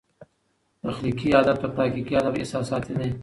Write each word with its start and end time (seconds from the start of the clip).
تخلیقي 0.85 1.29
ادب 1.41 1.55
تر 1.61 1.69
تحقیقي 1.77 2.13
ادب 2.21 2.33
احساساتي 2.37 2.93
دئ. 2.99 3.09